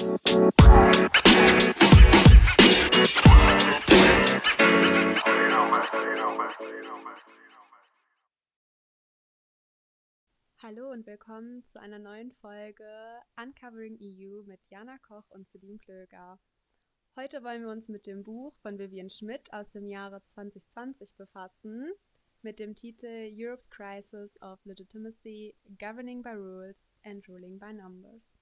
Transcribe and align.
Hallo 0.00 0.08
und 10.90 11.06
willkommen 11.06 11.66
zu 11.66 11.78
einer 11.78 11.98
neuen 11.98 12.32
Folge 12.32 12.82
Uncovering 13.36 13.98
EU 14.00 14.42
mit 14.44 14.60
Jana 14.70 14.96
Koch 15.06 15.28
und 15.28 15.46
Celine 15.46 15.76
Plöger. 15.76 16.40
Heute 17.14 17.44
wollen 17.44 17.60
wir 17.60 17.70
uns 17.70 17.90
mit 17.90 18.06
dem 18.06 18.22
Buch 18.22 18.54
von 18.62 18.78
Vivian 18.78 19.10
Schmidt 19.10 19.52
aus 19.52 19.68
dem 19.68 19.86
Jahre 19.86 20.24
2020 20.24 21.14
befassen, 21.14 21.92
mit 22.40 22.58
dem 22.58 22.74
Titel 22.74 23.28
Europe's 23.34 23.68
Crisis 23.68 24.40
of 24.40 24.64
Legitimacy, 24.64 25.54
Governing 25.78 26.22
by 26.22 26.30
Rules 26.30 26.94
and 27.04 27.28
Ruling 27.28 27.58
by 27.58 27.74
Numbers. 27.74 28.38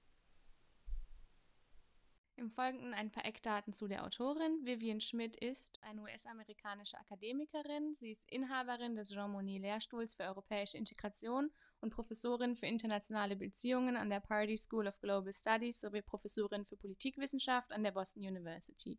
Im 2.39 2.51
Folgenden 2.51 2.93
ein 2.93 3.11
paar 3.11 3.25
Eckdaten 3.25 3.73
zu 3.73 3.89
der 3.89 4.05
Autorin. 4.05 4.63
Vivian 4.63 5.01
Schmidt 5.01 5.35
ist 5.35 5.77
eine 5.83 6.03
US-amerikanische 6.03 6.97
Akademikerin. 6.97 7.95
Sie 7.95 8.11
ist 8.11 8.31
Inhaberin 8.31 8.95
des 8.95 9.09
Jean 9.09 9.29
Monnet 9.29 9.61
Lehrstuhls 9.61 10.13
für 10.13 10.23
europäische 10.23 10.77
Integration 10.77 11.51
und 11.81 11.89
Professorin 11.89 12.55
für 12.55 12.65
internationale 12.65 13.35
Beziehungen 13.35 13.97
an 13.97 14.09
der 14.09 14.21
Pardee 14.21 14.55
School 14.55 14.87
of 14.87 15.01
Global 15.01 15.33
Studies 15.33 15.81
sowie 15.81 16.01
Professorin 16.01 16.63
für 16.63 16.77
Politikwissenschaft 16.77 17.73
an 17.73 17.83
der 17.83 17.91
Boston 17.91 18.23
University. 18.23 18.97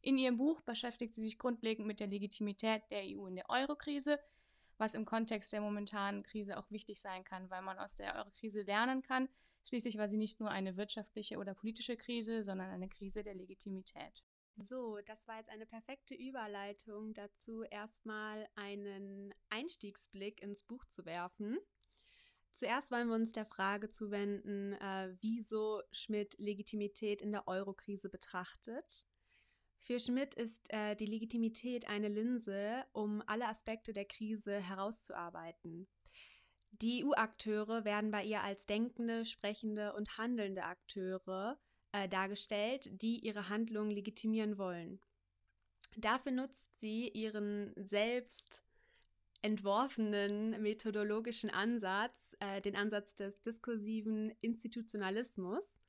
In 0.00 0.16
ihrem 0.16 0.38
Buch 0.38 0.62
beschäftigt 0.62 1.14
sie 1.14 1.22
sich 1.22 1.36
grundlegend 1.36 1.86
mit 1.86 2.00
der 2.00 2.06
Legitimität 2.06 2.84
der 2.90 3.02
EU 3.02 3.26
in 3.26 3.36
der 3.36 3.50
Eurokrise, 3.50 4.18
was 4.78 4.94
im 4.94 5.04
Kontext 5.04 5.52
der 5.52 5.60
momentanen 5.60 6.22
Krise 6.22 6.56
auch 6.56 6.70
wichtig 6.70 7.00
sein 7.00 7.24
kann, 7.24 7.50
weil 7.50 7.62
man 7.62 7.78
aus 7.78 7.94
der 7.94 8.14
Eurokrise 8.14 8.62
lernen 8.62 9.02
kann, 9.02 9.28
Schließlich 9.68 9.98
war 9.98 10.08
sie 10.08 10.16
nicht 10.16 10.40
nur 10.40 10.50
eine 10.50 10.78
wirtschaftliche 10.78 11.36
oder 11.36 11.52
politische 11.52 11.98
Krise, 11.98 12.42
sondern 12.42 12.70
eine 12.70 12.88
Krise 12.88 13.22
der 13.22 13.34
Legitimität. 13.34 14.24
So, 14.56 14.98
das 15.04 15.28
war 15.28 15.36
jetzt 15.36 15.50
eine 15.50 15.66
perfekte 15.66 16.14
Überleitung 16.14 17.12
dazu, 17.12 17.64
erstmal 17.64 18.48
einen 18.54 19.34
Einstiegsblick 19.50 20.40
ins 20.40 20.62
Buch 20.62 20.86
zu 20.86 21.04
werfen. 21.04 21.58
Zuerst 22.50 22.90
wollen 22.90 23.08
wir 23.08 23.14
uns 23.14 23.32
der 23.32 23.44
Frage 23.44 23.90
zuwenden, 23.90 24.72
äh, 24.72 25.14
wieso 25.20 25.82
Schmidt 25.92 26.38
Legitimität 26.38 27.20
in 27.20 27.30
der 27.30 27.46
Eurokrise 27.46 28.08
betrachtet. 28.08 29.04
Für 29.80 30.00
Schmidt 30.00 30.34
ist 30.34 30.72
äh, 30.72 30.94
die 30.96 31.06
Legitimität 31.06 31.88
eine 31.88 32.08
Linse, 32.08 32.84
um 32.92 33.22
alle 33.26 33.46
Aspekte 33.46 33.92
der 33.92 34.04
Krise 34.04 34.60
herauszuarbeiten. 34.60 35.88
Die 36.72 37.04
EU-Akteure 37.04 37.84
werden 37.84 38.10
bei 38.10 38.24
ihr 38.24 38.42
als 38.42 38.66
denkende, 38.66 39.24
sprechende 39.24 39.94
und 39.94 40.18
handelnde 40.18 40.64
Akteure 40.64 41.58
äh, 41.92 42.08
dargestellt, 42.08 42.90
die 43.02 43.18
ihre 43.18 43.48
Handlungen 43.48 43.90
legitimieren 43.90 44.58
wollen. 44.58 45.00
Dafür 45.96 46.32
nutzt 46.32 46.78
sie 46.78 47.08
ihren 47.08 47.72
selbst 47.76 48.62
entworfenen 49.42 50.60
methodologischen 50.62 51.50
Ansatz, 51.50 52.36
äh, 52.40 52.60
den 52.60 52.76
Ansatz 52.76 53.14
des 53.14 53.40
diskursiven 53.40 54.30
Institutionalismus. 54.40 55.80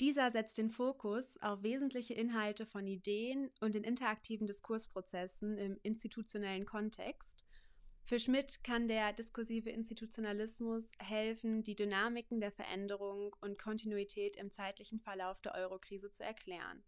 Dieser 0.00 0.30
setzt 0.30 0.58
den 0.58 0.70
Fokus 0.70 1.36
auf 1.40 1.62
wesentliche 1.62 2.14
Inhalte 2.14 2.66
von 2.66 2.86
Ideen 2.86 3.50
und 3.60 3.74
den 3.74 3.82
interaktiven 3.82 4.46
Diskursprozessen 4.46 5.58
im 5.58 5.78
institutionellen 5.82 6.66
Kontext 6.66 7.44
für 8.08 8.18
Schmidt 8.18 8.64
kann 8.64 8.88
der 8.88 9.12
diskursive 9.12 9.68
Institutionalismus 9.68 10.92
helfen, 10.98 11.62
die 11.62 11.76
Dynamiken 11.76 12.40
der 12.40 12.50
Veränderung 12.50 13.36
und 13.42 13.58
Kontinuität 13.58 14.34
im 14.36 14.50
zeitlichen 14.50 14.98
Verlauf 14.98 15.42
der 15.42 15.54
Eurokrise 15.54 16.10
zu 16.10 16.24
erklären. 16.24 16.82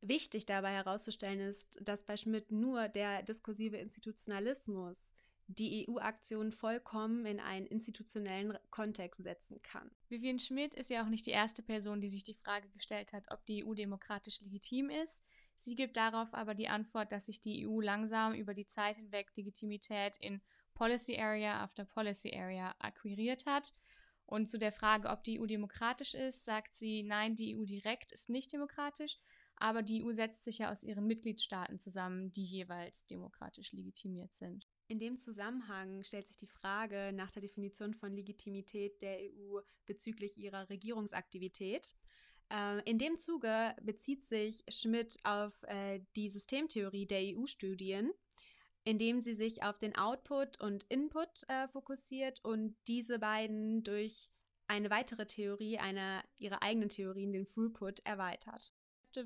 Wichtig 0.00 0.44
dabei 0.44 0.72
herauszustellen 0.72 1.38
ist, 1.38 1.78
dass 1.80 2.02
bei 2.02 2.16
Schmidt 2.16 2.50
nur 2.50 2.88
der 2.88 3.22
diskursive 3.22 3.76
Institutionalismus 3.76 5.12
die 5.48 5.86
EU-Aktion 5.88 6.50
vollkommen 6.50 7.24
in 7.24 7.38
einen 7.38 7.66
institutionellen 7.66 8.58
Kontext 8.70 9.22
setzen 9.22 9.62
kann. 9.62 9.90
Vivian 10.08 10.40
Schmidt 10.40 10.74
ist 10.74 10.90
ja 10.90 11.04
auch 11.04 11.08
nicht 11.08 11.26
die 11.26 11.30
erste 11.30 11.62
Person, 11.62 12.00
die 12.00 12.08
sich 12.08 12.24
die 12.24 12.34
Frage 12.34 12.68
gestellt 12.70 13.12
hat, 13.12 13.24
ob 13.30 13.44
die 13.46 13.64
EU 13.64 13.74
demokratisch 13.74 14.40
legitim 14.40 14.90
ist. 14.90 15.22
Sie 15.54 15.74
gibt 15.74 15.96
darauf 15.96 16.34
aber 16.34 16.54
die 16.54 16.68
Antwort, 16.68 17.12
dass 17.12 17.26
sich 17.26 17.40
die 17.40 17.66
EU 17.66 17.80
langsam 17.80 18.34
über 18.34 18.54
die 18.54 18.66
Zeit 18.66 18.96
hinweg 18.96 19.32
Legitimität 19.36 20.16
in 20.18 20.42
Policy 20.74 21.16
Area 21.18 21.62
after 21.62 21.84
Policy 21.84 22.34
Area 22.36 22.74
akquiriert 22.78 23.46
hat. 23.46 23.72
Und 24.26 24.48
zu 24.48 24.58
der 24.58 24.72
Frage, 24.72 25.08
ob 25.08 25.22
die 25.22 25.40
EU 25.40 25.46
demokratisch 25.46 26.14
ist, 26.14 26.44
sagt 26.44 26.74
sie, 26.74 27.04
nein, 27.04 27.36
die 27.36 27.56
EU 27.56 27.64
direkt 27.64 28.10
ist 28.10 28.28
nicht 28.28 28.52
demokratisch, 28.52 29.18
aber 29.54 29.82
die 29.82 30.04
EU 30.04 30.12
setzt 30.12 30.44
sich 30.44 30.58
ja 30.58 30.70
aus 30.70 30.82
ihren 30.82 31.06
Mitgliedstaaten 31.06 31.78
zusammen, 31.78 32.32
die 32.32 32.44
jeweils 32.44 33.06
demokratisch 33.06 33.72
legitimiert 33.72 34.34
sind. 34.34 34.66
In 34.88 35.00
dem 35.00 35.16
Zusammenhang 35.16 36.04
stellt 36.04 36.28
sich 36.28 36.36
die 36.36 36.46
Frage 36.46 37.12
nach 37.12 37.30
der 37.32 37.42
Definition 37.42 37.92
von 37.92 38.14
Legitimität 38.14 39.02
der 39.02 39.18
EU 39.18 39.58
bezüglich 39.84 40.36
ihrer 40.38 40.70
Regierungsaktivität. 40.70 41.96
Äh, 42.52 42.88
in 42.88 42.98
dem 42.98 43.18
Zuge 43.18 43.74
bezieht 43.82 44.22
sich 44.22 44.64
Schmidt 44.68 45.18
auf 45.24 45.64
äh, 45.64 46.00
die 46.14 46.30
Systemtheorie 46.30 47.06
der 47.06 47.36
EU-Studien, 47.36 48.12
indem 48.84 49.20
sie 49.20 49.34
sich 49.34 49.64
auf 49.64 49.78
den 49.78 49.96
Output 49.96 50.60
und 50.60 50.84
Input 50.84 51.42
äh, 51.48 51.66
fokussiert 51.66 52.44
und 52.44 52.76
diese 52.86 53.18
beiden 53.18 53.82
durch 53.82 54.30
eine 54.68 54.90
weitere 54.90 55.26
Theorie, 55.26 55.78
eine 55.78 56.22
ihrer 56.38 56.62
eigenen 56.62 56.90
Theorien, 56.90 57.32
den 57.32 57.46
Throughput, 57.46 58.00
erweitert 58.04 58.72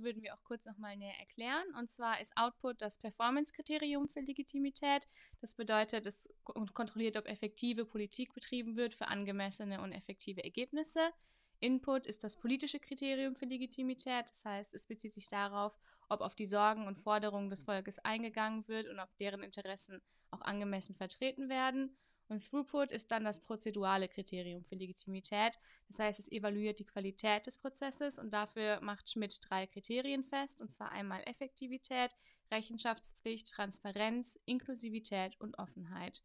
würden 0.02 0.22
wir 0.22 0.34
auch 0.34 0.44
kurz 0.44 0.64
nochmal 0.66 0.96
näher 0.96 1.18
erklären. 1.18 1.74
Und 1.78 1.90
zwar 1.90 2.20
ist 2.20 2.36
Output 2.36 2.80
das 2.80 2.98
Performance-Kriterium 2.98 4.08
für 4.08 4.20
Legitimität. 4.20 5.08
Das 5.40 5.54
bedeutet, 5.54 6.06
es 6.06 6.34
kontrolliert, 6.44 7.16
ob 7.16 7.26
effektive 7.26 7.84
Politik 7.84 8.32
betrieben 8.32 8.76
wird 8.76 8.94
für 8.94 9.08
angemessene 9.08 9.80
und 9.80 9.92
effektive 9.92 10.44
Ergebnisse. 10.44 11.12
Input 11.60 12.06
ist 12.06 12.24
das 12.24 12.36
politische 12.36 12.80
Kriterium 12.80 13.36
für 13.36 13.44
Legitimität, 13.44 14.30
das 14.30 14.44
heißt, 14.46 14.74
es 14.74 14.86
bezieht 14.86 15.12
sich 15.12 15.28
darauf, 15.28 15.78
ob 16.08 16.22
auf 16.22 16.34
die 16.34 16.46
Sorgen 16.46 16.86
und 16.86 16.98
Forderungen 16.98 17.50
des 17.50 17.64
Volkes 17.64 17.98
eingegangen 17.98 18.66
wird 18.66 18.88
und 18.88 18.98
ob 18.98 19.14
deren 19.18 19.42
Interessen 19.42 20.00
auch 20.30 20.40
angemessen 20.40 20.94
vertreten 20.94 21.50
werden. 21.50 21.96
Und 22.30 22.48
Throughput 22.48 22.92
ist 22.92 23.10
dann 23.10 23.24
das 23.24 23.40
prozedurale 23.40 24.06
Kriterium 24.06 24.62
für 24.64 24.76
Legitimität, 24.76 25.58
das 25.88 25.98
heißt, 25.98 26.20
es 26.20 26.30
evaluiert 26.30 26.78
die 26.78 26.86
Qualität 26.86 27.44
des 27.44 27.58
Prozesses 27.58 28.20
und 28.20 28.32
dafür 28.32 28.80
macht 28.82 29.10
Schmidt 29.10 29.36
drei 29.42 29.66
Kriterien 29.66 30.22
fest, 30.22 30.60
und 30.60 30.70
zwar 30.70 30.92
einmal 30.92 31.24
Effektivität, 31.26 32.14
Rechenschaftspflicht, 32.52 33.50
Transparenz, 33.50 34.38
Inklusivität 34.44 35.40
und 35.40 35.58
Offenheit. 35.58 36.22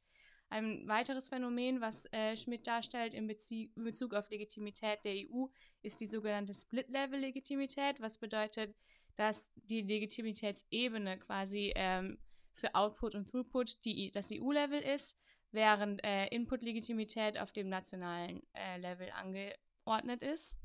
Ein 0.49 0.87
weiteres 0.87 1.27
Phänomen, 1.27 1.81
was 1.81 2.05
äh, 2.13 2.37
Schmidt 2.37 2.67
darstellt 2.67 3.15
in, 3.15 3.25
Bezie 3.25 3.71
in 3.75 3.83
Bezug 3.83 4.13
auf 4.13 4.29
Legitimität 4.29 5.03
der 5.05 5.15
EU, 5.15 5.47
ist 5.81 6.01
die 6.01 6.05
sogenannte 6.05 6.53
Split-Level-Legitimität, 6.53 7.99
was 7.99 8.19
bedeutet, 8.19 8.75
dass 9.15 9.51
die 9.55 9.81
Legitimitätsebene 9.81 11.17
quasi 11.17 11.73
ähm, 11.75 12.19
für 12.53 12.75
Output 12.75 13.15
und 13.15 13.27
Throughput 13.27 13.83
die, 13.85 14.11
das 14.11 14.29
EU-Level 14.31 14.81
ist, 14.81 15.17
während 15.55 16.03
äh, 16.03 16.27
Input-Legitimität 16.27 17.39
auf 17.39 17.51
dem 17.51 17.69
nationalen 17.69 18.41
äh, 18.53 18.77
Level 18.77 19.09
angeordnet 19.11 20.21
ist. 20.21 20.57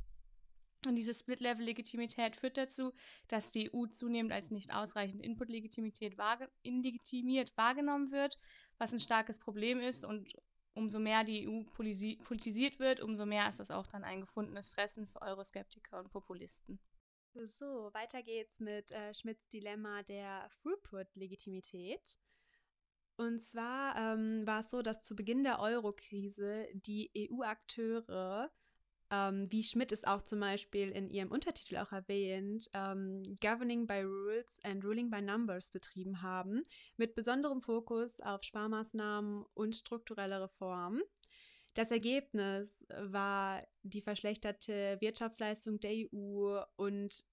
Und 0.87 0.97
diese 0.97 1.13
Split-Level-Legitimität 1.13 2.37
führt 2.37 2.57
dazu, 2.57 2.93
dass 3.29 3.51
die 3.51 3.71
EU 3.73 3.87
zunehmend 3.87 4.33
als 4.33 4.51
nicht 4.51 4.75
ausreichend 4.75 5.23
Input-Legitimität 5.23 6.17
wahrge 6.17 6.49
inlegitimiert 6.63 7.55
wahrgenommen 7.57 8.11
wird, 8.11 8.39
was 8.79 8.93
ein 8.93 9.01
starkes 9.01 9.39
Problem 9.39 9.79
ist. 9.79 10.05
Und 10.05 10.33
umso 10.75 10.99
mehr 10.99 11.23
die 11.25 11.47
EU 11.47 11.65
politisiert 11.65 12.79
wird, 12.79 13.01
umso 13.01 13.27
mehr 13.27 13.49
ist 13.49 13.61
das 13.61 13.71
auch 13.71 13.87
dann 13.87 14.05
ein 14.05 14.21
gefundenes 14.21 14.71
Fressen 14.71 15.07
für 15.07 15.21
Euroskeptiker 15.21 15.99
und 15.99 16.11
Populisten. 16.11 16.81
So, 17.45 17.91
weiter 17.93 18.23
geht's 18.23 18.59
mit 18.59 18.91
äh, 18.91 19.15
Schmidts 19.15 19.49
Dilemma 19.49 20.03
der 20.03 20.51
Throughput-Legitimität. 20.63 22.19
Und 23.21 23.43
zwar 23.43 23.97
ähm, 23.97 24.47
war 24.47 24.61
es 24.61 24.71
so, 24.71 24.81
dass 24.81 25.03
zu 25.03 25.15
Beginn 25.15 25.45
der 25.45 25.61
Euro-Krise 25.61 26.69
die 26.73 27.11
EU-Akteure 27.15 28.51
ähm, 29.11 29.47
wie 29.51 29.63
Schmidt 29.63 29.93
es 29.93 30.05
auch 30.05 30.23
zum 30.23 30.41
Beispiel 30.41 30.91
in 30.91 31.11
ihrem 31.11 31.31
Untertitel 31.31 31.77
auch 31.77 31.93
erwähnt, 31.93 32.71
ähm, 32.73 33.23
Governing 33.43 33.87
by 33.87 34.01
Rules 34.05 34.59
and 34.65 34.83
Ruling 34.85 35.11
by 35.11 35.21
Numbers 35.21 35.69
betrieben 35.69 36.23
haben, 36.23 36.63
mit 36.97 37.15
besonderem 37.15 37.61
Fokus 37.61 38.21
auf 38.21 38.43
Sparmaßnahmen 38.43 39.45
und 39.53 39.77
strukturelle 39.77 40.41
Reformen. 40.41 41.03
Das 41.75 41.91
Ergebnis 41.91 42.87
war 42.89 43.63
die 43.83 44.01
verschlechterte 44.01 44.97
Wirtschaftsleistung 45.01 45.79
der 45.79 45.93
EU 45.93 46.63
und 46.77 47.27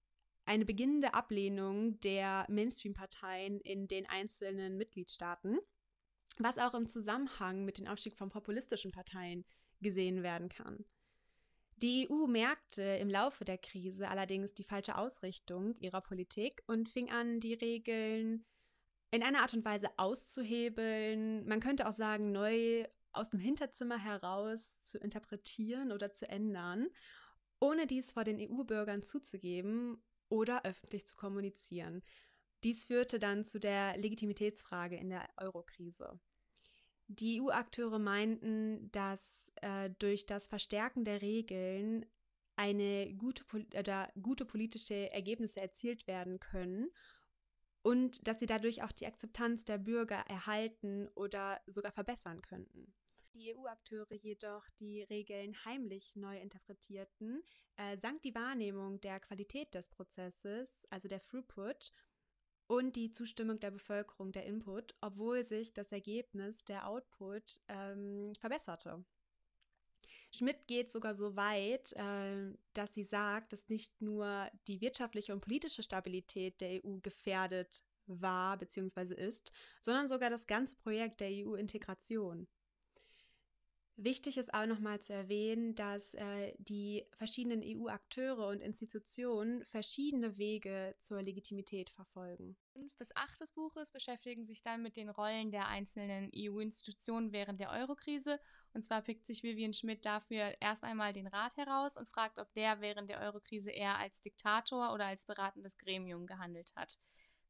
eine 0.44 0.66
beginnende 0.66 1.14
Ablehnung 1.14 1.98
der 2.00 2.44
Mainstream-Parteien 2.50 3.60
in 3.60 3.88
den 3.88 4.06
einzelnen 4.06 4.76
Mitgliedstaaten, 4.76 5.58
was 6.36 6.58
auch 6.58 6.74
im 6.74 6.86
Zusammenhang 6.86 7.64
mit 7.64 7.78
dem 7.78 7.86
Aufstieg 7.86 8.16
von 8.16 8.30
populistischen 8.30 8.92
Parteien 8.92 9.44
gesehen 9.80 10.22
werden 10.22 10.48
kann. 10.48 10.84
Die 11.76 12.08
EU 12.10 12.26
merkte 12.26 12.82
im 12.82 13.08
Laufe 13.08 13.44
der 13.44 13.58
Krise 13.58 14.08
allerdings 14.08 14.52
die 14.52 14.64
falsche 14.64 14.98
Ausrichtung 14.98 15.76
ihrer 15.76 16.00
Politik 16.00 16.62
und 16.66 16.88
fing 16.88 17.10
an, 17.10 17.38
die 17.38 17.54
Regeln 17.54 18.44
in 19.12 19.22
einer 19.22 19.42
Art 19.42 19.54
und 19.54 19.64
Weise 19.64 19.88
auszuhebeln. 19.96 21.46
Man 21.46 21.60
könnte 21.60 21.88
auch 21.88 21.92
sagen, 21.92 22.32
neu 22.32 22.84
aus 23.12 23.30
dem 23.30 23.40
Hinterzimmer 23.40 23.98
heraus 23.98 24.82
zu 24.82 24.98
interpretieren 24.98 25.92
oder 25.92 26.12
zu 26.12 26.28
ändern, 26.28 26.88
ohne 27.60 27.86
dies 27.86 28.12
vor 28.12 28.24
den 28.24 28.38
EU-Bürgern 28.40 29.02
zuzugeben 29.02 30.02
oder 30.28 30.64
öffentlich 30.64 31.06
zu 31.06 31.16
kommunizieren. 31.16 32.02
Dies 32.64 32.84
führte 32.84 33.18
dann 33.18 33.44
zu 33.44 33.60
der 33.60 33.96
Legitimitätsfrage 33.96 34.96
in 34.96 35.10
der 35.10 35.28
Eurokrise. 35.36 36.18
Die 37.06 37.40
EU-Akteure 37.40 37.98
meinten, 37.98 38.90
dass 38.90 39.50
äh, 39.56 39.90
durch 39.98 40.26
das 40.26 40.48
Verstärken 40.48 41.04
der 41.04 41.22
Regeln 41.22 42.04
eine 42.56 43.14
gute, 43.14 43.44
oder 43.78 44.12
gute 44.20 44.44
politische 44.44 45.10
Ergebnisse 45.12 45.60
erzielt 45.60 46.06
werden 46.06 46.40
können 46.40 46.90
und 47.82 48.26
dass 48.26 48.40
sie 48.40 48.46
dadurch 48.46 48.82
auch 48.82 48.92
die 48.92 49.06
Akzeptanz 49.06 49.64
der 49.64 49.78
Bürger 49.78 50.24
erhalten 50.28 51.08
oder 51.14 51.60
sogar 51.66 51.92
verbessern 51.92 52.42
könnten. 52.42 52.92
Die 53.34 53.54
EU-Akteure 53.54 54.14
jedoch 54.14 54.68
die 54.80 55.02
Regeln 55.02 55.54
heimlich 55.64 56.16
neu 56.16 56.38
interpretierten, 56.40 57.42
äh, 57.76 57.96
sank 57.96 58.22
die 58.22 58.34
Wahrnehmung 58.34 59.00
der 59.00 59.20
Qualität 59.20 59.72
des 59.74 59.88
Prozesses, 59.88 60.86
also 60.90 61.06
der 61.06 61.20
Throughput, 61.20 61.92
und 62.68 62.96
die 62.96 63.10
Zustimmung 63.10 63.58
der 63.58 63.70
Bevölkerung, 63.72 64.30
der 64.30 64.46
Input, 64.46 64.94
obwohl 65.00 65.42
sich 65.42 65.72
das 65.72 65.90
Ergebnis, 65.90 66.64
der 66.64 66.86
Output, 66.86 67.60
ähm, 67.68 68.32
verbesserte. 68.38 69.04
Schmidt 70.30 70.66
geht 70.66 70.92
sogar 70.92 71.14
so 71.14 71.36
weit, 71.36 71.92
äh, 71.94 72.52
dass 72.74 72.92
sie 72.94 73.04
sagt, 73.04 73.52
dass 73.52 73.68
nicht 73.70 74.00
nur 74.02 74.50
die 74.66 74.80
wirtschaftliche 74.82 75.32
und 75.32 75.40
politische 75.40 75.82
Stabilität 75.82 76.60
der 76.60 76.84
EU 76.84 76.98
gefährdet 77.02 77.82
war 78.06 78.58
bzw. 78.58 79.14
ist, 79.14 79.52
sondern 79.80 80.06
sogar 80.06 80.28
das 80.28 80.46
ganze 80.46 80.76
Projekt 80.76 81.20
der 81.20 81.30
EU-Integration. 81.30 82.46
Wichtig 84.00 84.38
ist 84.38 84.54
auch 84.54 84.66
nochmal 84.66 85.00
zu 85.00 85.12
erwähnen, 85.12 85.74
dass 85.74 86.14
äh, 86.14 86.54
die 86.58 87.04
verschiedenen 87.16 87.62
EU-Akteure 87.64 88.46
und 88.46 88.60
Institutionen 88.60 89.64
verschiedene 89.64 90.38
Wege 90.38 90.94
zur 90.98 91.20
Legitimität 91.20 91.90
verfolgen. 91.90 92.56
Fünf 92.74 92.94
bis 92.96 93.10
acht 93.16 93.40
des 93.40 93.50
Buches 93.50 93.90
beschäftigen 93.90 94.46
sich 94.46 94.62
dann 94.62 94.84
mit 94.84 94.96
den 94.96 95.08
Rollen 95.08 95.50
der 95.50 95.66
einzelnen 95.66 96.30
EU-Institutionen 96.32 97.32
während 97.32 97.58
der 97.58 97.72
Eurokrise. 97.72 98.38
Und 98.72 98.84
zwar 98.84 99.02
pickt 99.02 99.26
sich 99.26 99.42
Vivian 99.42 99.74
Schmidt 99.74 100.06
dafür 100.06 100.54
erst 100.60 100.84
einmal 100.84 101.12
den 101.12 101.26
Rat 101.26 101.56
heraus 101.56 101.96
und 101.96 102.08
fragt, 102.08 102.38
ob 102.38 102.54
der 102.54 102.80
während 102.80 103.10
der 103.10 103.18
Eurokrise 103.18 103.72
eher 103.72 103.98
als 103.98 104.20
Diktator 104.20 104.94
oder 104.94 105.06
als 105.06 105.26
beratendes 105.26 105.76
Gremium 105.76 106.28
gehandelt 106.28 106.72
hat. 106.76 107.00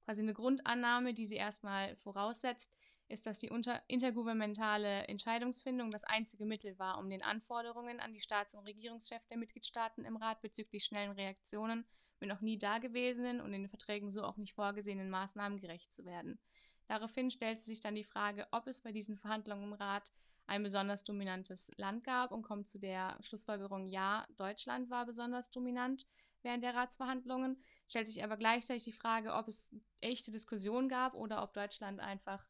Quasi 0.07 0.23
eine 0.23 0.33
Grundannahme, 0.33 1.13
die 1.13 1.27
sie 1.27 1.37
erstmal 1.37 1.95
voraussetzt, 1.97 2.73
ist, 3.09 3.27
dass 3.27 3.39
die 3.39 3.51
intergouvernementale 3.89 5.09
Entscheidungsfindung 5.09 5.91
das 5.91 6.05
einzige 6.05 6.45
Mittel 6.45 6.79
war, 6.79 6.99
um 6.99 7.09
den 7.09 7.23
Anforderungen 7.23 8.01
an 8.01 8.13
die 8.13 8.21
Staats- 8.21 8.55
und 8.55 8.67
Regierungschefs 8.67 9.29
der 9.29 9.39
Mitgliedstaaten 9.39 10.05
im 10.05 10.17
Rat 10.17 10.41
bezüglich 10.41 10.85
schnellen 10.85 11.13
Reaktionen 11.13 11.87
mit 12.21 12.29
noch 12.29 12.41
nie 12.41 12.59
dagewesenen 12.59 13.41
und 13.41 13.53
in 13.55 13.63
den 13.63 13.69
Verträgen 13.69 14.11
so 14.11 14.25
auch 14.25 14.37
nicht 14.37 14.53
vorgesehenen 14.53 15.11
Maßnahmen 15.11 15.59
gerecht 15.59 15.93
zu 15.93 16.05
werden. 16.05 16.39
Daraufhin 16.87 17.31
stellt 17.31 17.61
sich 17.61 17.81
dann 17.81 17.95
die 17.95 18.05
Frage, 18.05 18.47
ob 18.51 18.67
es 18.67 18.81
bei 18.81 18.93
diesen 18.93 19.17
Verhandlungen 19.17 19.65
im 19.65 19.73
Rat 19.75 20.13
ein 20.47 20.63
besonders 20.63 21.05
dominantes 21.05 21.71
Land 21.77 22.05
gab 22.05 22.33
und 22.33 22.43
kommt 22.43 22.69
zu 22.69 22.79
der 22.79 23.19
Schlussfolgerung, 23.21 23.87
ja, 23.89 24.27
Deutschland 24.37 24.89
war 24.89 25.05
besonders 25.05 25.51
dominant 25.51 26.07
während 26.43 26.65
der 26.65 26.75
Ratsverhandlungen, 26.75 27.63
stellt 27.89 28.07
sich 28.07 28.25
aber 28.25 28.37
gleichzeitig 28.37 28.85
die 28.85 28.93
Frage, 28.93 29.35
ob 29.35 29.49
es 29.49 29.75
echte 30.01 30.31
Diskussionen 30.31 30.89
gab 30.89 31.15
oder 31.15 31.43
ob 31.43 31.53
Deutschland 31.53 32.01
einfach 32.01 32.49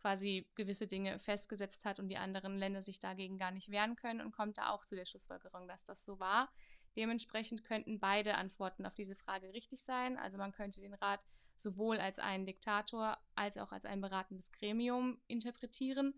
quasi 0.00 0.48
gewisse 0.54 0.86
Dinge 0.86 1.18
festgesetzt 1.18 1.84
hat 1.84 1.98
und 1.98 2.08
die 2.08 2.16
anderen 2.16 2.58
Länder 2.58 2.82
sich 2.82 3.00
dagegen 3.00 3.38
gar 3.38 3.50
nicht 3.50 3.70
wehren 3.70 3.96
können 3.96 4.20
und 4.20 4.32
kommt 4.32 4.58
da 4.58 4.70
auch 4.70 4.84
zu 4.84 4.96
der 4.96 5.06
Schlussfolgerung, 5.06 5.68
dass 5.68 5.84
das 5.84 6.04
so 6.04 6.18
war. 6.18 6.50
Dementsprechend 6.96 7.64
könnten 7.64 8.00
beide 8.00 8.34
Antworten 8.36 8.86
auf 8.86 8.94
diese 8.94 9.14
Frage 9.14 9.52
richtig 9.52 9.84
sein. 9.84 10.16
Also 10.16 10.38
man 10.38 10.52
könnte 10.52 10.80
den 10.80 10.94
Rat 10.94 11.20
sowohl 11.56 11.98
als 11.98 12.18
einen 12.18 12.46
Diktator 12.46 13.18
als 13.34 13.58
auch 13.58 13.72
als 13.72 13.84
ein 13.84 14.00
beratendes 14.00 14.52
Gremium 14.52 15.20
interpretieren, 15.26 16.14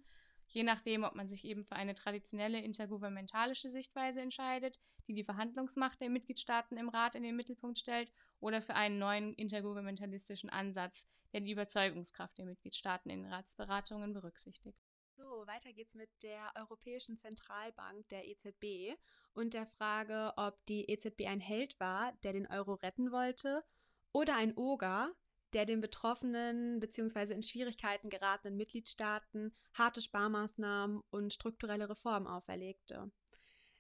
je 0.51 0.63
nachdem, 0.63 1.05
ob 1.05 1.15
man 1.15 1.29
sich 1.29 1.45
eben 1.45 1.65
für 1.65 1.77
eine 1.77 1.95
traditionelle 1.95 2.61
intergouvernementalische 2.61 3.69
Sichtweise 3.69 4.21
entscheidet, 4.21 4.79
die 5.07 5.15
die 5.15 5.25
Verhandlungsmacht 5.25 6.01
der 6.01 6.11
Mitgliedstaaten 6.11 6.77
im 6.77 6.89
Rat 6.89 7.15
in 7.15 7.23
den 7.23 7.37
Mittelpunkt 7.37 7.79
stellt, 7.79 8.13
oder 8.41 8.63
für 8.63 8.75
einen 8.75 8.99
neuen 8.99 9.35
intergouvernementalistischen 9.35 10.51
Ansatz, 10.51 11.07
der 11.33 11.41
die 11.41 11.53
Überzeugungskraft 11.53 12.39
der 12.39 12.47
Mitgliedstaaten 12.47 13.11
in 13.11 13.27
Ratsberatungen 13.27 14.13
berücksichtigt. 14.13 14.79
So, 15.17 15.47
weiter 15.47 15.73
geht's 15.73 15.95
mit 15.95 16.11
der 16.23 16.53
Europäischen 16.57 17.19
Zentralbank, 17.19 18.09
der 18.09 18.27
EZB, 18.27 18.97
und 19.33 19.55
der 19.55 19.67
Frage, 19.67 20.33
ob 20.37 20.65
die 20.67 20.91
EZB 20.91 21.27
ein 21.27 21.41
Held 21.41 21.79
war, 21.79 22.13
der 22.25 22.33
den 22.33 22.47
Euro 22.47 22.75
retten 22.75 23.13
wollte, 23.13 23.65
oder 24.13 24.37
ein 24.37 24.57
Oger, 24.57 25.13
der 25.53 25.65
den 25.65 25.81
betroffenen 25.81 26.81
bzw. 26.81 27.33
in 27.33 27.43
Schwierigkeiten 27.43 28.11
geratenen 28.11 28.57
Mitgliedstaaten 28.57 29.53
harte 29.75 30.01
Sparmaßnahmen 30.01 31.03
und 31.11 31.33
strukturelle 31.33 31.89
Reformen 31.89 32.27
auferlegte. 32.27 33.11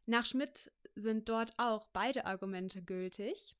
Nach 0.06 0.24
Schmidt 0.24 0.72
sind 0.94 1.28
dort 1.28 1.52
auch 1.56 1.86
beide 1.92 2.26
Argumente 2.26 2.82
gültig. 2.82 3.54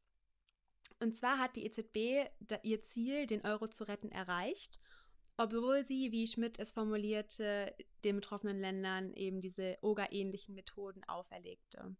Und 0.98 1.16
zwar 1.16 1.38
hat 1.38 1.56
die 1.56 1.64
EZB 1.64 2.28
ihr 2.62 2.80
Ziel, 2.82 3.26
den 3.26 3.44
Euro 3.44 3.68
zu 3.68 3.84
retten, 3.84 4.10
erreicht, 4.10 4.80
obwohl 5.36 5.84
sie, 5.84 6.12
wie 6.12 6.26
Schmidt 6.26 6.58
es 6.58 6.72
formulierte, 6.72 7.74
den 8.04 8.16
betroffenen 8.16 8.60
Ländern 8.60 9.14
eben 9.14 9.40
diese 9.40 9.78
OGA-ähnlichen 9.80 10.54
Methoden 10.54 11.02
auferlegte. 11.04 11.96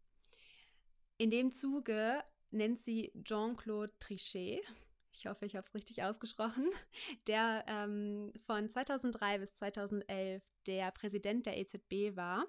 In 1.16 1.30
dem 1.30 1.50
Zuge 1.50 2.22
nennt 2.50 2.78
sie 2.78 3.12
Jean-Claude 3.24 3.92
Trichet, 3.98 4.62
ich 5.12 5.26
hoffe, 5.26 5.46
ich 5.46 5.56
habe 5.56 5.66
es 5.66 5.74
richtig 5.74 6.02
ausgesprochen, 6.02 6.68
der 7.26 7.64
ähm, 7.66 8.32
von 8.46 8.68
2003 8.68 9.38
bis 9.38 9.54
2011 9.54 10.42
der 10.66 10.90
Präsident 10.92 11.46
der 11.46 11.58
EZB 11.58 12.16
war 12.16 12.46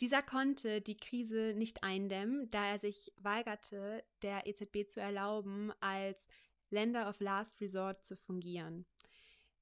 dieser 0.00 0.22
konnte 0.22 0.80
die 0.80 0.96
Krise 0.96 1.52
nicht 1.54 1.84
eindämmen, 1.84 2.50
da 2.50 2.66
er 2.66 2.78
sich 2.78 3.12
weigerte, 3.18 4.02
der 4.22 4.46
EZB 4.46 4.88
zu 4.88 5.00
erlauben, 5.00 5.72
als 5.80 6.26
Lender 6.70 7.08
of 7.08 7.20
Last 7.20 7.60
Resort 7.60 8.04
zu 8.04 8.16
fungieren. 8.16 8.86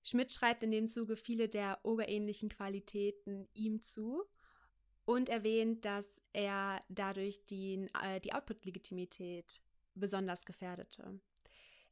Schmidt 0.04 0.32
schreibt 0.32 0.62
in 0.62 0.70
dem 0.70 0.86
Zuge 0.86 1.16
viele 1.16 1.48
der 1.48 1.80
oberähnlichen 1.82 2.48
Qualitäten 2.48 3.48
ihm 3.52 3.82
zu 3.82 4.22
und 5.04 5.28
erwähnt, 5.28 5.84
dass 5.84 6.22
er 6.32 6.78
dadurch 6.88 7.44
die, 7.46 7.88
äh, 8.02 8.20
die 8.20 8.32
Output-Legitimität 8.32 9.60
besonders 9.94 10.44
gefährdete. 10.44 11.18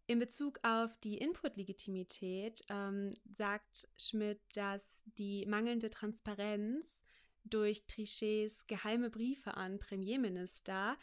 In 0.09 0.21
Bezug 0.21 0.61
auf 0.63 0.93
die 1.03 1.19
Input-Legitimität 1.19 2.63
ähm, 2.71 3.13
sagt 3.35 3.89
Schmidt, 3.99 4.39
dass 4.55 5.03
die 5.19 5.45
mangelnde 5.47 5.91
Transparenz 5.91 7.03
durch 7.43 7.87
Trichets 7.87 8.69
geheime 8.69 9.11
Briefe 9.11 9.57
an 9.57 9.81
Premierminister, 9.81 10.97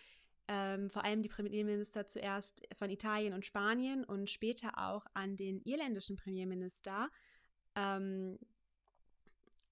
ähm, 0.48 0.90
vor 0.90 1.04
allem 1.04 1.22
die 1.22 1.28
Premierminister 1.28 2.08
zuerst 2.08 2.66
von 2.78 2.90
Italien 2.90 3.34
und 3.34 3.46
Spanien 3.46 4.06
und 4.06 4.30
später 4.30 4.78
auch 4.78 5.06
an 5.14 5.36
den 5.36 5.62
irländischen 5.64 6.16
Premierminister, 6.16 7.12
ähm, 7.76 8.40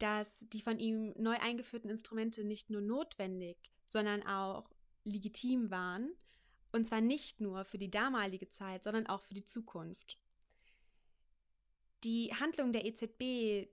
dass 0.00 0.38
die 0.52 0.62
von 0.62 0.78
ihm 0.78 1.14
neu 1.16 1.36
eingeführten 1.38 1.90
Instrumente 1.90 2.42
nicht 2.42 2.70
nur 2.70 2.80
notwendig, 2.80 3.56
sondern 3.86 4.26
auch 4.26 4.68
legitim 5.04 5.70
waren, 5.70 6.10
und 6.72 6.86
zwar 6.86 7.00
nicht 7.00 7.40
nur 7.40 7.64
für 7.64 7.78
die 7.78 7.90
damalige 7.90 8.48
Zeit, 8.48 8.84
sondern 8.84 9.06
auch 9.06 9.22
für 9.22 9.34
die 9.34 9.44
Zukunft. 9.44 10.18
Die 12.04 12.32
Handlung 12.38 12.72
der 12.72 12.86
EZB, 12.86 13.68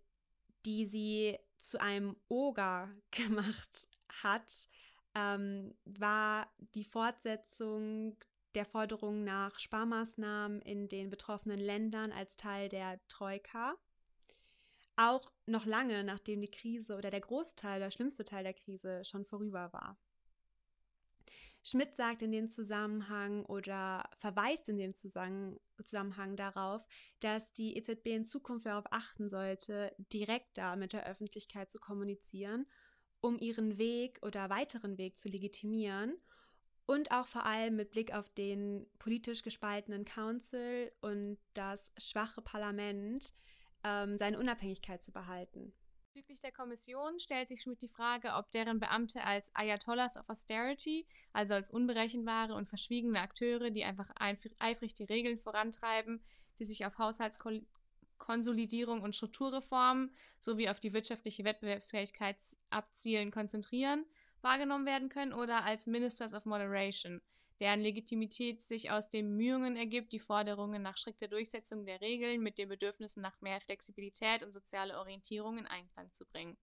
die 0.66 0.86
sie 0.86 1.38
zu 1.60 1.80
einem 1.80 2.16
Oger 2.28 2.90
gemacht 3.12 3.88
hat, 4.24 4.68
ähm, 5.16 5.76
war 5.86 6.52
die 6.76 6.84
Fortsetzung 6.84 8.18
der 8.56 8.66
Forderung 8.66 9.24
nach 9.24 9.60
Sparmaßnahmen 9.60 10.62
in 10.62 10.90
den 10.90 11.10
betroffenen 11.10 11.60
Ländern 11.60 12.12
als 12.12 12.36
Teil 12.36 12.70
der 12.70 13.00
Troika. 13.08 13.76
Auch 14.98 15.32
noch 15.46 15.66
lange 15.66 16.04
nachdem 16.04 16.42
die 16.42 16.52
Krise 16.52 16.98
oder 16.98 17.12
der 17.12 17.22
Großteil, 17.22 17.80
der 17.80 17.92
schlimmste 17.92 18.26
Teil 18.26 18.44
der 18.44 18.56
Krise 18.56 19.06
schon 19.06 19.26
vorüber 19.26 19.72
war. 19.72 19.98
Schmidt 21.64 21.96
sagt 21.96 22.22
in 22.22 22.32
dem 22.32 22.50
Zusammenhang 22.50 23.46
oder 23.46 24.10
verweist 24.18 24.70
in 24.70 24.78
dem 24.78 24.96
Zusammenhang 24.96 26.36
darauf, 26.36 26.82
dass 27.20 27.54
die 27.54 27.76
EZB 27.78 28.08
in 28.08 28.26
Zukunft 28.26 28.66
darauf 28.66 28.86
achten 28.90 29.30
sollte, 29.30 29.94
direkter 30.14 30.78
mit 30.78 30.94
der 30.94 31.06
Öffentlichkeit 31.06 31.70
zu 31.70 31.78
kommunizieren, 31.78 32.66
um 33.22 33.38
ihren 33.38 33.78
Weg 33.78 34.18
oder 34.22 34.50
weiteren 34.50 34.98
Weg 34.98 35.18
zu 35.18 35.28
legitimieren 35.30 36.18
und 36.86 37.12
auch 37.12 37.28
vor 37.28 37.46
allem 37.46 37.76
mit 37.76 37.92
Blick 37.92 38.14
auf 38.14 38.30
den 38.32 38.88
politisch 38.98 39.44
gespaltenen 39.44 40.06
Council 40.06 40.92
und 41.02 41.38
das 41.54 41.92
schwache 41.98 42.42
Parlament 42.42 43.34
ähm, 43.84 44.18
seine 44.18 44.40
Unabhängigkeit 44.40 45.04
zu 45.04 45.12
behalten. 45.12 45.74
Bezüglich 46.18 46.40
der 46.40 46.52
Kommission 46.52 47.20
stellt 47.20 47.48
sich 47.48 47.62
Schmidt 47.62 47.84
die 47.84 47.90
Frage, 47.90 48.34
ob 48.34 48.50
deren 48.50 48.80
Beamte 48.80 49.24
als 49.24 49.54
Ayatollahs 49.54 50.18
of 50.18 50.28
Austerity, 50.28 51.06
also 51.32 51.54
als 51.54 51.70
unberechenbare 51.70 52.56
und 52.56 52.68
verschwiegene 52.68 53.22
Akteure, 53.22 53.70
die 53.70 53.84
einfach 53.84 54.10
eifrig 54.18 54.96
die 54.96 55.04
Regeln 55.04 55.38
vorantreiben, 55.38 56.24
die 56.58 56.66
sich 56.66 56.88
auf 56.88 56.98
Haushaltskonsolidierung 56.98 59.02
und 59.02 59.16
Strukturreformen 59.16 60.12
sowie 60.40 60.70
auf 60.70 60.80
die 60.80 60.94
wirtschaftliche 60.94 61.44
Wettbewerbsfähigkeit 61.44 62.38
abzielen, 62.72 63.30
konzentrieren, 63.30 64.04
wahrgenommen 64.42 64.88
werden 64.88 65.10
können 65.10 65.34
oder 65.34 65.66
als 65.66 65.86
Ministers 65.86 66.34
of 66.34 66.46
Moderation, 66.46 67.22
deren 67.60 67.82
Legitimität 67.82 68.62
sich 68.62 68.92
aus 68.92 69.10
den 69.10 69.30
Bemühungen 69.30 69.76
ergibt, 69.76 70.14
die 70.14 70.20
Forderungen 70.20 70.82
nach 70.82 70.98
strikter 70.98 71.28
Durchsetzung 71.28 71.86
der 71.86 72.02
Regeln 72.02 72.42
mit 72.42 72.58
den 72.58 72.70
Bedürfnissen 72.70 73.22
nach 73.22 73.42
mehr 73.42 73.60
Flexibilität 73.62 74.44
und 74.44 74.54
soziale 74.54 74.98
Orientierung 74.98 75.58
in 75.58 75.66
Einklang 75.66 76.12
zu 76.14 76.26
bringen. 76.26 76.58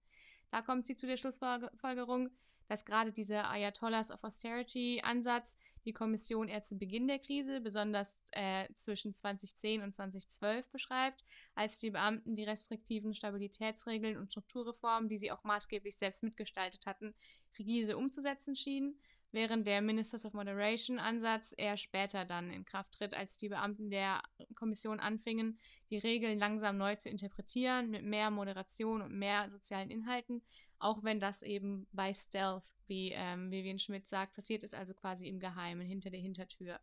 Da 0.51 0.63
kommt 0.63 0.87
sie 0.87 0.97
zu 0.97 1.07
der 1.07 1.17
Schlussfolgerung, 1.17 2.31
dass 2.69 2.85
gerade 2.85 3.13
dieser 3.13 3.51
Ayatollahs 3.51 4.11
of 4.11 4.25
Austerity-Ansatz 4.25 5.57
die 5.85 5.93
Kommission 5.93 6.49
eher 6.49 6.63
zu 6.63 6.79
Beginn 6.79 7.07
der 7.07 7.19
Krise, 7.19 7.61
besonders 7.61 8.23
äh, 8.33 8.73
zwischen 8.75 9.13
2010 9.13 9.83
und 9.83 9.95
2012, 9.95 10.71
beschreibt, 10.71 11.25
als 11.55 11.79
die 11.79 11.91
Beamten 11.91 12.37
die 12.37 12.45
restriktiven 12.45 13.13
Stabilitätsregeln 13.13 14.17
und 14.17 14.31
Strukturreformen, 14.31 15.09
die 15.09 15.19
sie 15.19 15.31
auch 15.31 15.45
maßgeblich 15.45 15.97
selbst 15.97 16.23
mitgestaltet 16.23 16.87
hatten, 16.87 17.15
rigide 17.59 17.97
umzusetzen 17.97 18.57
schienen, 18.57 18.99
während 19.35 19.67
der 19.67 19.83
Ministers 19.83 20.25
of 20.25 20.33
Moderation 20.33 20.99
Ansatz 20.99 21.53
eher 21.57 21.77
später 21.77 22.25
dann 22.25 22.51
in 22.51 22.65
Kraft 22.65 22.95
tritt, 22.95 23.15
als 23.15 23.37
die 23.37 23.49
Beamten 23.49 23.91
der 23.91 24.23
Kommission 24.55 25.01
anfingen, 25.01 25.59
die 25.91 25.99
Regeln 25.99 26.39
langsam 26.39 26.79
neu 26.79 26.95
zu 26.95 27.11
interpretieren, 27.11 27.91
mit 27.91 28.05
mehr 28.05 28.31
Moderation 28.31 29.03
und 29.03 29.13
mehr 29.19 29.51
sozialen 29.51 29.91
Inhalten, 29.91 30.43
auch 30.79 31.03
wenn 31.03 31.21
das 31.21 31.43
eben 31.43 31.87
bei 31.93 32.13
Stealth, 32.13 32.65
wie 32.87 33.13
ähm, 33.13 33.51
Vivian 33.51 33.79
Schmidt 33.79 34.09
sagt, 34.09 34.35
passiert 34.35 34.63
ist, 34.63 34.75
also 34.75 34.95
quasi 34.95 35.27
im 35.27 35.41
Geheimen, 35.41 35.87
hinter 35.87 36.11
der 36.11 36.21
Hintertür. 36.21 36.81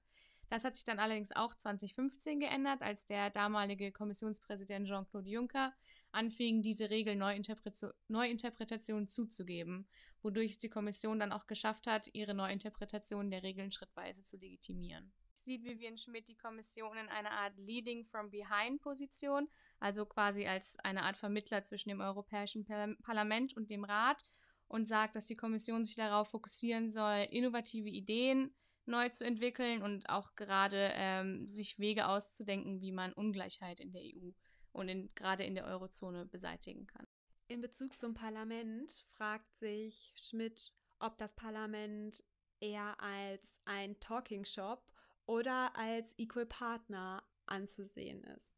Das 0.51 0.65
hat 0.65 0.75
sich 0.75 0.84
dann 0.84 1.00
allerdings 1.00 1.31
auch 1.31 1.55
2015 1.55 2.41
geändert, 2.41 2.81
als 2.81 3.05
der 3.05 3.29
damalige 3.29 3.93
Kommissionspräsident 3.93 4.86
Jean-Claude 4.86 5.29
Juncker 5.29 5.74
anfing, 6.12 6.62
diese 6.62 6.89
Regel 6.89 7.15
Neuinterpretationen 7.15 9.08
zuzugeben, 9.08 9.88
wodurch 10.22 10.51
es 10.51 10.58
die 10.58 10.70
Kommission 10.70 11.20
dann 11.20 11.31
auch 11.31 11.48
geschafft 11.48 11.88
hat, 11.88 12.10
ihre 12.12 12.34
Neuinterpretation 12.34 13.31
der 13.31 13.43
Regeln 13.43 13.72
schrittweise 13.72 14.24
zu 14.24 14.36
legitimieren. 14.36 15.13
Sieht 15.38 15.63
Vivian 15.63 15.98
Schmidt 15.98 16.27
die 16.27 16.36
Kommission 16.36 16.98
in 16.98 17.08
einer 17.08 17.31
Art 17.31 17.58
Leading 17.58 18.03
from 18.03 18.29
Behind 18.29 18.81
Position, 18.81 19.48
also 19.79 20.05
quasi 20.05 20.48
als 20.48 20.77
eine 20.79 21.03
Art 21.03 21.15
Vermittler 21.15 21.63
zwischen 21.63 21.88
dem 21.88 22.01
Europäischen 22.01 22.65
Parlament 22.65 23.55
und 23.55 23.70
dem 23.70 23.86
Rat 23.86 24.25
und 24.67 24.86
sagt, 24.86 25.15
dass 25.15 25.27
die 25.27 25.38
Kommission 25.38 25.86
sich 25.86 25.96
darauf 25.96 26.27
fokussieren 26.31 26.89
soll, 26.89 27.25
innovative 27.29 27.88
Ideen 27.88 28.53
neu 28.86 29.10
zu 29.10 29.26
entwickeln 29.26 29.82
und 29.82 30.10
auch 30.10 30.36
gerade 30.36 30.92
ähm, 30.94 31.48
sich 31.48 31.80
Wege 31.80 32.08
auszudenken, 32.08 32.82
wie 32.82 32.92
man 32.92 33.14
Ungleichheit 33.14 33.80
in 33.80 33.92
der 33.92 34.02
EU 34.02 34.32
und 34.72 34.90
in, 34.90 35.14
gerade 35.16 35.44
in 35.44 35.56
der 35.56 35.66
Eurozone 35.66 36.26
beseitigen 36.26 36.88
kann. 36.88 37.08
In 37.48 37.62
Bezug 37.62 37.98
zum 37.98 38.14
Parlament 38.14 39.06
fragt 39.10 39.56
sich 39.56 40.14
Schmidt, 40.16 40.74
ob 41.00 41.18
das 41.18 41.36
Parlament 41.36 42.24
eher 42.60 43.00
als 43.02 43.60
ein 43.66 44.00
Talking 44.00 44.46
Shop 44.46 44.84
oder 45.26 45.76
als 45.76 46.14
Equal 46.18 46.46
Partner 46.46 47.24
anzusehen 47.46 48.24
ist. 48.24 48.56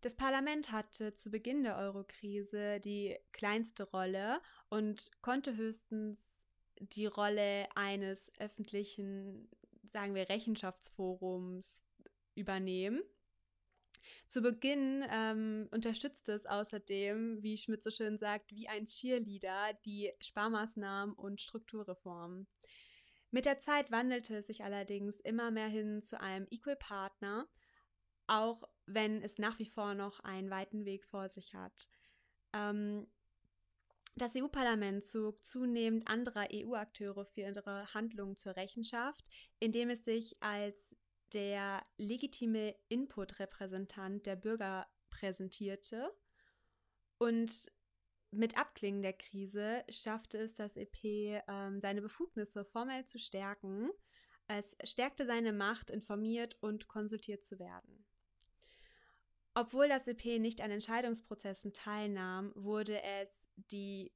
Das 0.00 0.14
Parlament 0.14 0.72
hatte 0.72 1.12
zu 1.12 1.30
Beginn 1.30 1.62
der 1.62 1.76
Eurokrise 1.76 2.80
die 2.80 3.18
kleinste 3.32 3.82
Rolle 3.82 4.40
und 4.70 5.10
konnte 5.20 5.56
höchstens 5.56 6.39
die 6.80 7.06
Rolle 7.06 7.68
eines 7.76 8.32
öffentlichen, 8.38 9.48
sagen 9.84 10.14
wir, 10.14 10.28
Rechenschaftsforums 10.28 11.86
übernehmen. 12.34 13.02
Zu 14.26 14.42
Beginn 14.42 15.04
ähm, 15.10 15.68
unterstützte 15.70 16.32
es 16.32 16.46
außerdem, 16.46 17.42
wie 17.42 17.56
Schmidt 17.56 17.82
so 17.82 17.90
schön 17.90 18.16
sagt, 18.16 18.52
wie 18.54 18.68
ein 18.68 18.86
Cheerleader 18.86 19.74
die 19.84 20.12
Sparmaßnahmen 20.20 21.14
und 21.14 21.40
Strukturreformen. 21.40 22.48
Mit 23.30 23.44
der 23.44 23.58
Zeit 23.58 23.90
wandelte 23.90 24.36
es 24.36 24.46
sich 24.46 24.64
allerdings 24.64 25.20
immer 25.20 25.50
mehr 25.50 25.68
hin 25.68 26.02
zu 26.02 26.20
einem 26.20 26.46
Equal 26.50 26.76
Partner, 26.76 27.48
auch 28.26 28.64
wenn 28.86 29.22
es 29.22 29.38
nach 29.38 29.58
wie 29.58 29.66
vor 29.66 29.94
noch 29.94 30.20
einen 30.20 30.50
weiten 30.50 30.84
Weg 30.84 31.04
vor 31.04 31.28
sich 31.28 31.54
hat. 31.54 31.88
Ähm, 32.52 33.06
das 34.20 34.36
EU-Parlament 34.36 35.04
zog 35.04 35.42
zunehmend 35.44 36.06
anderer 36.06 36.48
EU-Akteure 36.52 37.24
für 37.24 37.40
ihre 37.40 37.92
Handlungen 37.94 38.36
zur 38.36 38.56
Rechenschaft, 38.56 39.24
indem 39.58 39.90
es 39.90 40.04
sich 40.04 40.42
als 40.42 40.94
der 41.32 41.82
legitime 41.96 42.74
Input-Repräsentant 42.88 44.26
der 44.26 44.36
Bürger 44.36 44.86
präsentierte. 45.10 46.10
Und 47.18 47.70
mit 48.30 48.58
Abklingen 48.58 49.02
der 49.02 49.14
Krise 49.14 49.84
schaffte 49.88 50.38
es 50.38 50.54
das 50.54 50.76
EP, 50.76 51.42
ähm, 51.48 51.80
seine 51.80 52.02
Befugnisse 52.02 52.64
formell 52.64 53.04
zu 53.04 53.18
stärken. 53.18 53.90
Es 54.46 54.76
stärkte 54.84 55.26
seine 55.26 55.52
Macht, 55.52 55.90
informiert 55.90 56.56
und 56.60 56.88
konsultiert 56.88 57.44
zu 57.44 57.58
werden. 57.58 58.06
Obwohl 59.60 59.88
das 59.88 60.06
EP 60.06 60.40
nicht 60.40 60.62
an 60.62 60.70
Entscheidungsprozessen 60.70 61.74
teilnahm, 61.74 62.50
wurde 62.54 63.02
es 63.02 63.46
die, 63.70 64.10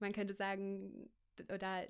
man 0.00 0.12
könnte 0.12 0.34
sagen, 0.34 1.08
oder 1.54 1.86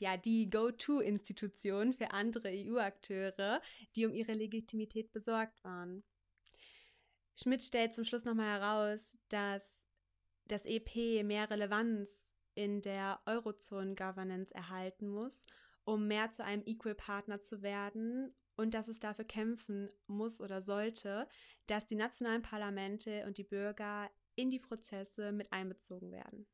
ja, 0.00 0.16
die 0.16 0.48
Go-To-Institution 0.48 1.92
für 1.92 2.12
andere 2.12 2.48
EU-Akteure, 2.48 3.60
die 3.94 4.06
um 4.06 4.14
ihre 4.14 4.32
Legitimität 4.32 5.12
besorgt 5.12 5.62
waren. 5.64 6.02
Schmidt 7.36 7.62
stellt 7.62 7.92
zum 7.92 8.06
Schluss 8.06 8.24
nochmal 8.24 8.58
heraus, 8.58 9.18
dass 9.28 9.86
das 10.46 10.64
EP 10.64 11.22
mehr 11.24 11.50
Relevanz 11.50 12.34
in 12.54 12.80
der 12.80 13.20
Eurozone-Governance 13.26 14.54
erhalten 14.54 15.08
muss, 15.08 15.44
um 15.84 16.06
mehr 16.08 16.30
zu 16.30 16.42
einem 16.42 16.62
Equal-Partner 16.64 17.42
zu 17.42 17.60
werden 17.60 18.34
und 18.56 18.74
dass 18.74 18.88
es 18.88 18.98
dafür 18.98 19.24
kämpfen 19.24 19.90
muss 20.06 20.40
oder 20.40 20.60
sollte, 20.60 21.28
dass 21.66 21.86
die 21.86 21.96
nationalen 21.96 22.42
Parlamente 22.42 23.26
und 23.26 23.38
die 23.38 23.44
Bürger 23.44 24.10
in 24.36 24.50
die 24.50 24.60
Prozesse 24.60 25.32
mit 25.32 25.52
einbezogen 25.52 26.10
werden. 26.12 26.46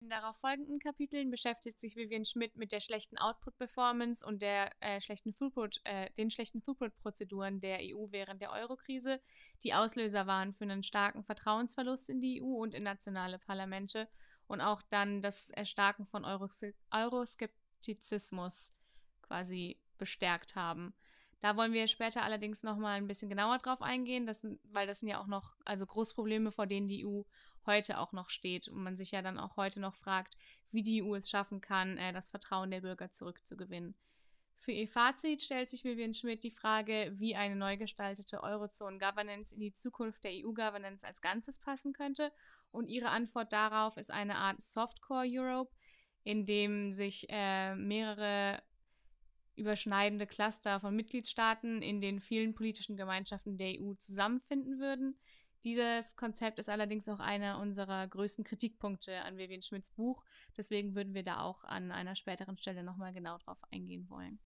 In 0.00 0.10
darauf 0.10 0.36
folgenden 0.36 0.78
Kapiteln 0.78 1.30
beschäftigt 1.30 1.80
sich 1.80 1.96
Vivian 1.96 2.26
Schmidt 2.26 2.54
mit 2.56 2.70
der 2.70 2.80
schlechten 2.80 3.16
Output-Performance 3.16 4.26
und 4.26 4.42
der 4.42 4.70
äh, 4.80 5.00
schlechten 5.00 5.32
Throughput, 5.32 5.80
äh, 5.84 6.10
den 6.18 6.30
schlechten 6.30 6.62
Throughput-Prozeduren 6.62 7.60
der 7.60 7.78
EU 7.80 8.08
während 8.10 8.42
der 8.42 8.52
Eurokrise, 8.52 9.22
die 9.64 9.72
Auslöser 9.72 10.26
waren 10.26 10.52
für 10.52 10.64
einen 10.64 10.82
starken 10.82 11.24
Vertrauensverlust 11.24 12.10
in 12.10 12.20
die 12.20 12.42
EU 12.42 12.62
und 12.62 12.74
in 12.74 12.82
nationale 12.82 13.38
Parlamente 13.38 14.06
und 14.46 14.60
auch 14.60 14.82
dann 14.82 15.22
das 15.22 15.50
Erstarken 15.50 16.06
von 16.06 16.26
Euroskeptizismus 16.90 18.74
quasi 19.22 19.80
bestärkt 19.96 20.56
haben. 20.56 20.94
Da 21.40 21.56
wollen 21.56 21.72
wir 21.72 21.86
später 21.86 22.22
allerdings 22.22 22.62
nochmal 22.62 22.96
ein 22.96 23.06
bisschen 23.06 23.28
genauer 23.28 23.58
drauf 23.58 23.82
eingehen, 23.82 24.26
das, 24.26 24.46
weil 24.64 24.86
das 24.86 25.00
sind 25.00 25.08
ja 25.08 25.20
auch 25.20 25.26
noch 25.26 25.54
also 25.64 25.84
Großprobleme, 25.84 26.50
vor 26.50 26.66
denen 26.66 26.88
die 26.88 27.04
EU 27.06 27.22
heute 27.66 27.98
auch 27.98 28.12
noch 28.12 28.30
steht 28.30 28.68
und 28.68 28.82
man 28.82 28.96
sich 28.96 29.10
ja 29.10 29.22
dann 29.22 29.38
auch 29.38 29.56
heute 29.56 29.80
noch 29.80 29.94
fragt, 29.94 30.36
wie 30.70 30.82
die 30.82 31.02
EU 31.02 31.14
es 31.14 31.28
schaffen 31.28 31.60
kann, 31.60 31.98
äh, 31.98 32.12
das 32.12 32.30
Vertrauen 32.30 32.70
der 32.70 32.80
Bürger 32.80 33.10
zurückzugewinnen. 33.10 33.94
Für 34.58 34.72
ihr 34.72 34.88
Fazit 34.88 35.42
stellt 35.42 35.70
sich 35.70 35.84
Vivian 35.84 36.14
Schmidt 36.14 36.42
die 36.42 36.50
Frage, 36.50 37.12
wie 37.14 37.36
eine 37.36 37.54
neu 37.54 37.76
gestaltete 37.76 38.42
Eurozone-Governance 38.42 39.54
in 39.54 39.60
die 39.60 39.72
Zukunft 39.72 40.24
der 40.24 40.32
EU-Governance 40.32 41.06
als 41.06 41.20
Ganzes 41.20 41.58
passen 41.58 41.92
könnte. 41.92 42.32
Und 42.72 42.88
ihre 42.88 43.10
Antwort 43.10 43.52
darauf 43.52 43.96
ist 43.96 44.10
eine 44.10 44.36
Art 44.36 44.60
Softcore 44.60 45.26
Europe, 45.28 45.72
in 46.24 46.46
dem 46.46 46.92
sich 46.92 47.26
äh, 47.28 47.74
mehrere 47.76 48.60
überschneidende 49.56 50.26
Cluster 50.26 50.80
von 50.80 50.94
Mitgliedstaaten 50.94 51.82
in 51.82 52.00
den 52.00 52.20
vielen 52.20 52.54
politischen 52.54 52.96
Gemeinschaften 52.96 53.58
der 53.58 53.80
EU 53.80 53.94
zusammenfinden 53.94 54.78
würden. 54.78 55.18
Dieses 55.64 56.14
Konzept 56.14 56.58
ist 56.60 56.68
allerdings 56.68 57.08
auch 57.08 57.18
einer 57.18 57.58
unserer 57.58 58.06
größten 58.06 58.44
Kritikpunkte 58.44 59.22
an 59.22 59.36
Vivian 59.36 59.62
Schmidts 59.62 59.90
Buch. 59.90 60.22
Deswegen 60.56 60.94
würden 60.94 61.14
wir 61.14 61.24
da 61.24 61.40
auch 61.40 61.64
an 61.64 61.90
einer 61.90 62.14
späteren 62.14 62.56
Stelle 62.56 62.84
nochmal 62.84 63.12
genau 63.12 63.38
drauf 63.38 63.58
eingehen 63.72 64.08
wollen. 64.08 64.38